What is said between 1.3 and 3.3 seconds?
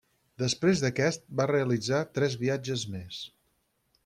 va realitzar tres viatges més.